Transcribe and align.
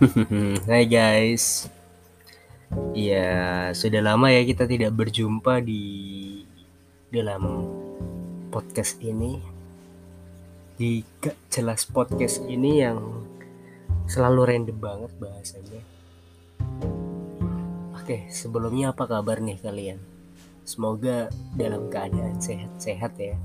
Hai 0.64 0.88
guys. 0.88 1.68
Ya, 2.96 3.68
sudah 3.76 4.00
lama 4.00 4.32
ya 4.32 4.48
kita 4.48 4.64
tidak 4.64 4.96
berjumpa 4.96 5.60
di 5.60 5.84
dalam 7.12 7.68
podcast 8.48 8.96
ini. 9.04 9.36
Di 10.80 11.04
gak 11.20 11.36
jelas 11.52 11.84
podcast 11.84 12.40
ini 12.48 12.80
yang 12.80 13.28
selalu 14.08 14.40
random 14.48 14.78
banget 14.80 15.12
bahasanya. 15.20 15.84
Oke, 17.92 18.24
sebelumnya 18.32 18.96
apa 18.96 19.04
kabar 19.04 19.36
nih 19.36 19.60
kalian? 19.60 20.00
Semoga 20.64 21.28
dalam 21.52 21.92
keadaan 21.92 22.40
sehat-sehat 22.40 23.20
ya. 23.20 23.36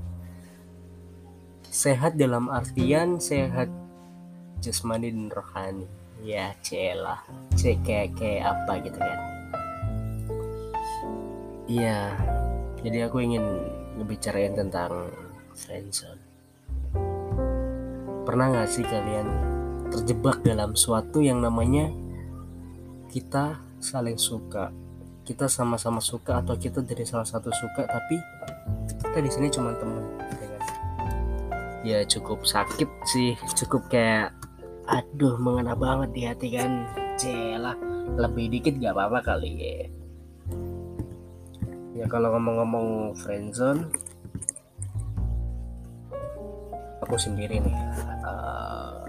Sehat 1.68 2.16
dalam 2.16 2.48
artian 2.48 3.20
sehat 3.20 3.68
jasmani 4.64 5.12
dan 5.12 5.28
rohani 5.28 6.05
ya 6.26 6.50
celah 6.58 7.22
cek 7.54 7.86
kayak 7.86 8.18
kayak 8.18 8.50
apa 8.50 8.72
gitu 8.82 8.98
kan. 8.98 9.20
Iya 11.70 12.00
jadi 12.82 13.06
aku 13.06 13.22
ingin 13.22 13.46
ngebicarain 13.94 14.58
tentang 14.58 15.14
friendzone 15.54 16.18
pernah 18.26 18.50
gak 18.50 18.68
sih 18.74 18.82
kalian 18.82 19.30
terjebak 19.94 20.42
dalam 20.42 20.74
suatu 20.74 21.22
yang 21.22 21.38
namanya 21.38 21.94
kita 23.06 23.62
saling 23.78 24.18
suka? 24.18 24.74
Kita 25.22 25.46
sama-sama 25.46 26.02
suka 26.02 26.42
atau 26.42 26.58
kita 26.58 26.82
dari 26.82 27.06
salah 27.06 27.26
satu 27.26 27.54
suka 27.54 27.86
tapi 27.86 28.18
kita 28.90 29.18
di 29.22 29.30
sini 29.30 29.46
cuma 29.50 29.78
teman 29.78 30.02
kan 30.18 30.46
ya 31.86 32.02
cukup 32.02 32.42
sakit 32.42 32.90
sih. 33.06 33.38
Cukup 33.54 33.86
kayak 33.86 34.34
aduh 34.86 35.34
mengena 35.42 35.74
banget 35.74 36.10
di 36.14 36.22
hati 36.26 36.48
kan. 36.54 36.86
Celah 37.18 37.76
lebih 38.16 38.52
dikit 38.54 38.78
gak 38.78 38.94
apa-apa 38.94 39.34
kali 39.34 39.52
ya. 39.58 39.76
Ya 41.96 42.04
kalau 42.06 42.36
ngomong-ngomong 42.36 43.16
friendzone 43.16 43.88
aku 47.00 47.16
sendiri 47.16 47.62
nih 47.62 47.76
uh, 48.26 49.06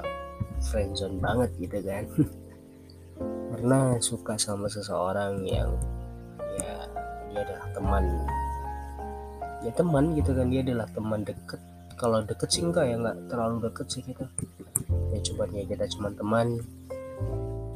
friendzone 0.63 1.19
banget 1.19 1.51
gitu 1.59 1.77
kan. 1.83 2.05
Karena 3.51 3.97
suka 3.99 4.37
sama 4.37 4.69
seseorang 4.69 5.41
yang 5.43 5.71
ya 6.57 6.77
dia 7.27 7.39
adalah 7.43 7.67
teman. 7.75 8.05
Ya 9.65 9.71
teman 9.73 10.15
gitu 10.15 10.31
kan 10.31 10.47
dia 10.47 10.61
adalah 10.63 10.87
teman 10.95 11.21
deket. 11.27 11.59
Kalau 11.97 12.21
deket 12.23 12.49
sih 12.53 12.63
enggak 12.63 12.87
ya 12.87 12.95
enggak 12.95 13.17
terlalu 13.27 13.67
deket 13.67 13.87
sih 13.89 14.01
kita 14.05 14.29
ya 15.13 15.19
cuman 15.31 15.49
ya 15.53 15.63
kita 15.65 15.85
cuman 15.97 16.13
teman 16.15 16.47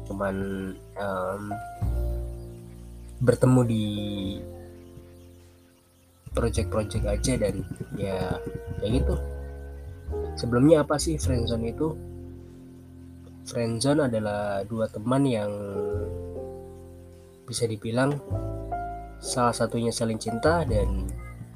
cuman 0.06 0.36
um, 0.98 1.42
bertemu 3.22 3.60
di 3.66 3.86
project-project 6.32 7.04
aja 7.06 7.32
dan 7.38 7.54
ya 7.94 8.40
ya 8.82 8.86
gitu. 8.88 9.14
Sebelumnya 10.36 10.82
apa 10.82 10.96
sih 10.96 11.20
friendzone 11.20 11.70
itu? 11.70 11.88
Friendzone 13.46 14.08
adalah 14.08 14.64
dua 14.64 14.88
teman 14.88 15.22
yang 15.28 15.52
bisa 17.46 17.68
dibilang 17.68 18.16
salah 19.22 19.54
satunya 19.54 19.92
saling 19.92 20.18
cinta 20.18 20.64
dan 20.66 21.06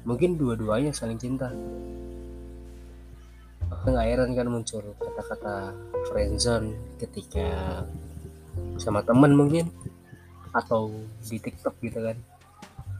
mungkin 0.07 0.39
dua-duanya 0.39 0.95
saling 0.95 1.19
cinta 1.19 1.51
heran 4.03 4.35
kan 4.35 4.47
muncul 4.47 4.83
kata-kata 4.99 5.75
friendzone 6.11 6.75
ketika 6.99 7.83
sama 8.79 9.03
temen 9.03 9.33
mungkin 9.33 9.69
atau 10.55 10.89
di 11.27 11.37
TikTok 11.37 11.75
gitu 11.83 11.99
kan. 12.01 12.17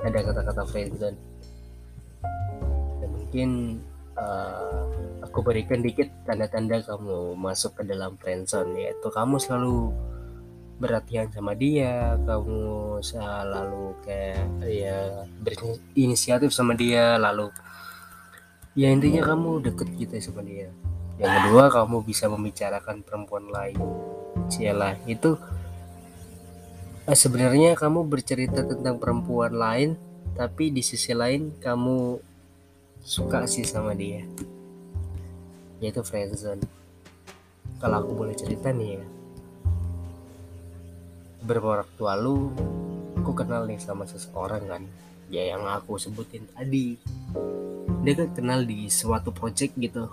Ada 0.04 0.20
kata-kata 0.22 0.64
friendzone. 0.70 1.18
Dan 3.02 3.10
mungkin 3.10 3.50
uh, 4.18 4.86
aku 5.26 5.40
berikan 5.42 5.82
dikit 5.82 6.10
tanda-tanda 6.26 6.82
kamu 6.86 7.38
masuk 7.38 7.82
ke 7.82 7.84
dalam 7.86 8.18
friendzone 8.18 8.74
yaitu 8.78 9.08
kamu 9.10 9.38
selalu 9.38 9.94
berhatian 10.78 11.26
sama 11.34 11.58
dia 11.58 12.14
kamu 12.22 13.02
selalu 13.02 13.98
kayak 14.06 14.46
ya 14.62 15.26
berinisiatif 15.42 16.54
sama 16.54 16.78
dia 16.78 17.18
lalu 17.18 17.50
ya 18.78 18.94
intinya 18.94 19.26
kamu 19.26 19.66
deket 19.66 19.90
gitu 19.98 20.14
ya 20.14 20.22
sama 20.22 20.46
dia. 20.46 20.70
Yang 21.18 21.34
kedua 21.42 21.64
kamu 21.74 21.98
bisa 22.06 22.30
membicarakan 22.30 23.02
perempuan 23.02 23.50
lain. 23.50 23.82
Cialah 24.54 25.02
itu 25.10 25.34
eh, 27.10 27.18
sebenarnya 27.18 27.74
kamu 27.74 28.06
bercerita 28.06 28.62
tentang 28.62 29.02
perempuan 29.02 29.58
lain 29.58 29.98
tapi 30.38 30.70
di 30.70 30.86
sisi 30.86 31.18
lain 31.18 31.58
kamu 31.58 32.22
suka 33.02 33.50
sih 33.50 33.66
sama 33.66 33.98
dia. 33.98 34.22
Yaitu 35.82 36.06
friendzone. 36.06 36.62
Kalau 37.82 38.06
aku 38.06 38.14
boleh 38.14 38.38
cerita 38.38 38.70
nih 38.70 39.02
ya. 39.02 39.06
Beberapa 41.42 41.82
waktu 41.82 42.02
lalu 42.06 42.54
aku 43.18 43.32
kenal 43.34 43.66
nih 43.66 43.82
sama 43.82 44.06
seseorang 44.06 44.70
kan 44.70 44.84
ya 45.28 45.56
yang 45.56 45.64
aku 45.68 46.00
sebutin 46.00 46.48
tadi. 46.56 46.96
Dia 48.04 48.14
kan 48.16 48.30
kenal 48.32 48.64
di 48.64 48.88
suatu 48.88 49.36
project 49.36 49.76
gitu. 49.76 50.08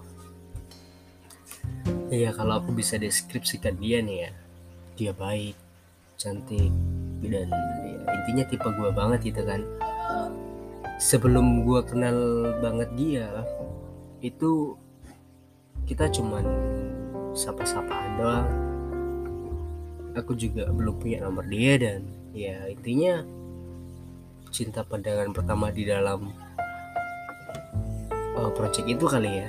Ya 2.11 2.31
kalau 2.35 2.63
aku 2.63 2.75
bisa 2.75 2.99
deskripsikan 2.99 3.79
dia 3.79 4.03
nih 4.03 4.29
ya. 4.29 4.31
Dia 4.95 5.13
baik 5.15 5.55
cantik 6.15 6.71
dan 7.25 7.51
ya, 7.51 7.99
intinya 8.05 8.45
tipe 8.47 8.69
gue 8.69 8.91
banget 8.95 9.35
gitu 9.35 9.43
kan. 9.43 9.63
Sebelum 11.03 11.67
gue 11.67 11.81
kenal 11.87 12.17
banget 12.63 12.91
dia 12.95 13.29
itu 14.23 14.79
kita 15.85 16.09
cuman 16.11 16.45
sapa-sapaan 17.35 18.11
doang. 18.17 18.49
Aku 20.15 20.39
juga 20.39 20.71
belum 20.71 21.03
punya 21.03 21.27
nomor 21.27 21.43
dia 21.51 21.75
dan 21.75 22.07
ya 22.31 22.71
intinya 22.71 23.27
cinta 24.55 24.87
pandangan 24.87 25.35
pertama 25.35 25.75
di 25.75 25.83
dalam 25.83 26.31
uh, 28.39 28.51
project 28.55 28.87
itu 28.87 29.03
kali 29.11 29.43
ya. 29.43 29.49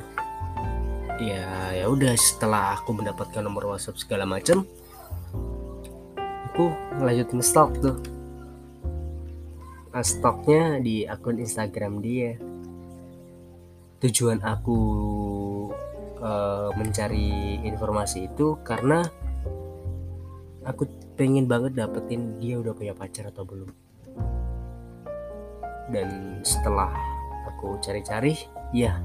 Ya 1.16 1.47
ya 1.77 1.85
udah 1.85 2.17
setelah 2.17 2.81
aku 2.81 2.97
mendapatkan 2.97 3.45
nomor 3.45 3.69
WhatsApp 3.69 4.01
segala 4.01 4.25
macam 4.25 4.66
aku 6.49 6.71
ngelanjutin 6.97 7.43
stok 7.43 7.71
tuh. 7.83 7.97
Nah, 9.91 10.03
stoknya 10.03 10.79
di 10.79 11.03
akun 11.03 11.39
Instagram 11.39 11.99
dia. 11.99 12.39
Tujuan 13.99 14.39
aku 14.43 14.79
uh, 16.19 16.72
mencari 16.75 17.59
informasi 17.63 18.31
itu 18.31 18.55
karena 18.63 19.03
aku 20.63 20.87
pengen 21.19 21.47
banget 21.47 21.75
dapetin 21.75 22.39
dia 22.39 22.59
udah 22.59 22.72
punya 22.75 22.91
pacar 22.95 23.31
atau 23.31 23.43
belum 23.43 23.84
dan 25.94 26.40
setelah 26.41 26.90
aku 27.46 27.78
cari-cari 27.81 28.34
ya 28.73 28.97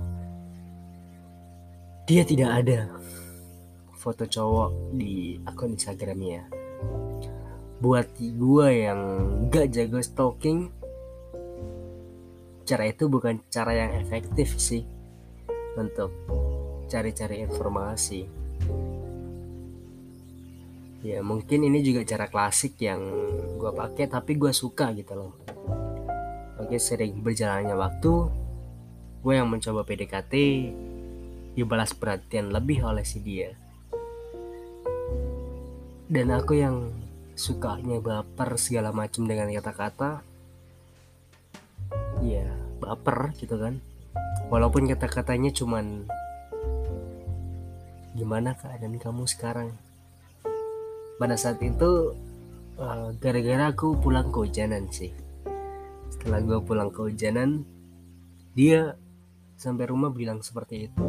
dia 2.09 2.23
tidak 2.25 2.51
ada 2.65 2.81
foto 3.95 4.25
cowok 4.25 4.97
di 4.97 5.37
akun 5.45 5.77
Instagramnya 5.77 6.49
buat 7.81 8.13
gue 8.17 8.69
yang 8.69 9.01
gak 9.49 9.73
jago 9.73 10.01
stalking 10.01 10.69
cara 12.71 12.87
itu 12.87 13.11
bukan 13.11 13.43
cara 13.51 13.75
yang 13.75 13.91
efektif 13.99 14.55
sih 14.63 14.87
untuk 15.75 16.15
cari-cari 16.87 17.43
informasi. 17.43 18.27
Ya 21.01 21.25
mungkin 21.25 21.65
ini 21.65 21.81
juga 21.81 22.05
cara 22.05 22.29
klasik 22.29 22.77
yang 22.79 23.01
gue 23.57 23.73
pakai 23.73 24.07
tapi 24.07 24.37
gue 24.37 24.53
suka 24.53 24.93
gitu 24.93 25.17
loh 25.17 25.33
oke 26.61 26.77
sering 26.77 27.25
berjalannya 27.25 27.73
waktu 27.73 28.13
gue 29.21 29.35
yang 29.37 29.49
mencoba 29.49 29.85
PDKT 29.85 30.33
dibalas 31.57 31.93
perhatian 31.93 32.53
lebih 32.53 32.85
oleh 32.85 33.05
si 33.05 33.21
dia. 33.21 33.53
Dan 36.11 36.33
aku 36.33 36.57
yang 36.57 36.91
sukanya 37.37 38.01
baper 38.03 38.57
segala 38.61 38.91
macam 38.91 39.25
dengan 39.25 39.49
kata-kata 39.53 40.25
ya 42.25 42.49
baper 42.81 43.33
gitu 43.37 43.61
kan. 43.61 43.81
Walaupun 44.49 44.89
kata-katanya 44.91 45.53
cuman 45.55 46.09
gimana 48.17 48.57
keadaan 48.59 48.99
kamu 48.99 49.25
sekarang? 49.29 49.77
Pada 51.21 51.37
saat 51.37 51.61
itu 51.61 52.17
eh, 52.81 53.09
gara-gara 53.21 53.69
aku 53.69 54.01
pulang 54.01 54.33
ke 54.33 54.49
hujanan 54.49 54.89
sih 54.89 55.30
setelah 56.21 56.45
gue 56.45 56.61
pulang 56.61 56.93
ke 56.93 57.01
hujanan 57.01 57.65
dia 58.53 58.93
sampai 59.57 59.89
rumah 59.89 60.13
bilang 60.13 60.45
seperti 60.45 60.85
itu. 60.85 61.01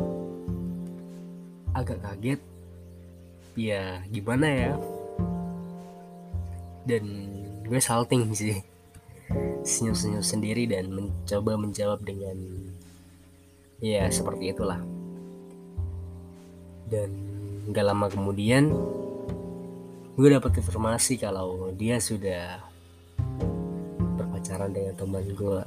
Agak 1.76 2.00
kaget 2.00 2.40
ya 3.60 4.00
gimana 4.08 4.48
ya? 4.48 4.74
Dan 6.88 7.04
gue 7.68 7.76
salting 7.84 8.32
sih. 8.32 8.64
Senyum-senyum 9.68 10.24
sendiri 10.24 10.64
dan 10.64 10.96
mencoba 10.96 11.60
menjawab 11.60 12.00
dengan 12.08 12.72
ya 13.84 14.08
seperti 14.08 14.56
itulah. 14.56 14.80
Dan 16.88 17.12
gak 17.68 17.84
lama 17.84 18.08
kemudian 18.08 18.72
gue 20.16 20.28
dapat 20.32 20.56
informasi 20.56 21.20
kalau 21.20 21.68
dia 21.76 22.00
sudah 22.00 22.71
berpacaran 24.52 24.76
dengan 24.76 24.96
teman 25.00 25.24
gue 25.32 25.64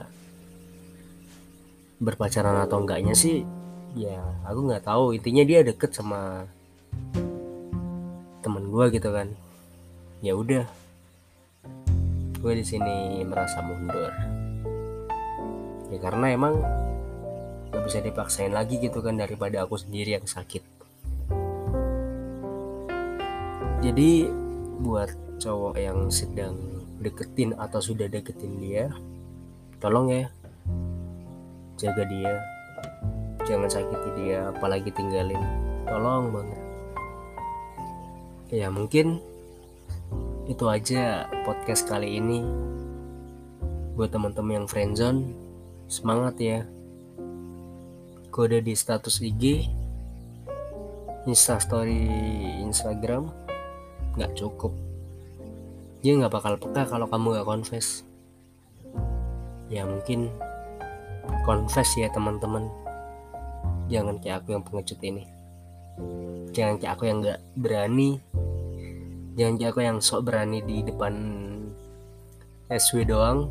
berpacaran 2.05 2.69
atau 2.69 2.85
enggaknya 2.85 3.17
sih 3.17 3.41
ya 3.97 4.21
aku 4.45 4.69
nggak 4.69 4.85
tahu. 4.85 5.17
Intinya 5.17 5.41
dia 5.41 5.65
deket 5.65 5.97
sama 5.97 6.45
teman 8.45 8.69
gue 8.69 8.85
gitu 8.93 9.09
kan. 9.09 9.33
Ya 10.21 10.37
udah 10.37 10.69
gue 12.45 12.53
di 12.53 12.61
sini 12.61 13.25
merasa 13.25 13.65
mundur. 13.65 14.13
Ya 15.89 15.97
karena 16.05 16.37
emang 16.37 16.61
gak 17.73 17.89
bisa 17.89 18.05
dipaksain 18.05 18.53
lagi 18.53 18.85
gitu 18.85 19.01
kan 19.01 19.17
daripada 19.17 19.65
aku 19.65 19.81
sendiri 19.81 20.21
yang 20.21 20.29
sakit. 20.29 20.61
Jadi 23.81 24.29
buat 24.85 25.09
cowok 25.41 25.81
yang 25.81 26.13
sedang 26.13 26.74
deketin 27.05 27.53
atau 27.61 27.85
sudah 27.85 28.09
deketin 28.09 28.57
dia 28.57 28.89
tolong 29.77 30.09
ya 30.09 30.33
jaga 31.79 32.05
dia. 32.07 32.35
Jangan 33.45 33.69
sakiti 33.69 34.11
dia 34.25 34.49
apalagi 34.49 34.89
tinggalin. 34.95 35.41
Tolong 35.85 36.33
banget. 36.33 36.61
Ya 38.55 38.71
mungkin 38.71 39.21
itu 40.49 40.65
aja 40.71 41.29
podcast 41.45 41.85
kali 41.85 42.17
ini. 42.17 42.41
Buat 43.95 44.17
teman-teman 44.17 44.65
yang 44.65 44.67
friendzone 44.71 45.35
semangat 45.91 46.35
ya. 46.41 46.59
Kode 48.35 48.65
di 48.65 48.75
status 48.75 49.23
IG 49.23 49.71
Insta 51.25 51.57
story 51.57 52.05
Instagram 52.61 53.31
nggak 54.19 54.35
cukup 54.37 54.75
dia 56.05 56.21
nggak 56.21 56.37
bakal 56.37 56.61
peka 56.61 56.85
kalau 56.85 57.09
kamu 57.09 57.33
nggak 57.33 57.49
confess. 57.49 58.05
Ya 59.73 59.89
mungkin 59.89 60.29
confess 61.49 61.97
ya 61.97 62.13
teman-teman. 62.13 62.69
Jangan 63.89 64.21
kayak 64.21 64.45
aku 64.45 64.53
yang 64.53 64.61
pengecut 64.69 65.01
ini. 65.01 65.25
Jangan 66.53 66.77
kayak 66.77 66.93
aku 66.93 67.09
yang 67.09 67.25
nggak 67.25 67.41
berani. 67.57 68.21
Jangan 69.33 69.55
kayak 69.57 69.71
aku 69.73 69.81
yang 69.81 69.99
sok 70.05 70.29
berani 70.29 70.61
di 70.61 70.85
depan 70.85 71.15
SW 72.69 73.09
doang. 73.09 73.49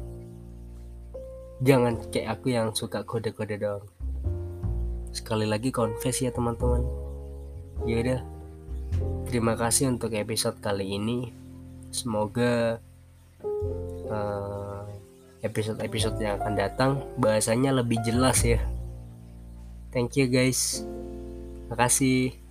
Jangan 1.65 2.05
kayak 2.13 2.37
aku 2.37 2.53
yang 2.53 2.69
suka 2.77 3.01
kode-kode 3.01 3.57
doang. 3.57 3.81
Sekali 5.09 5.49
lagi 5.49 5.73
confess 5.73 6.21
ya 6.21 6.29
teman-teman. 6.29 6.85
Ya 7.89 7.97
udah. 7.97 8.21
Terima 9.25 9.57
kasih 9.57 9.89
untuk 9.89 10.13
episode 10.13 10.61
kali 10.61 11.01
ini 11.01 11.42
semoga 11.93 12.81
uh, 14.09 14.83
episode-episode 15.45 16.17
yang 16.19 16.41
akan 16.41 16.53
datang 16.57 16.91
bahasanya 17.21 17.71
lebih 17.71 18.01
jelas 18.03 18.41
ya. 18.43 18.59
Thank 19.93 20.17
you 20.17 20.27
guys. 20.27 20.81
Makasih 21.69 22.42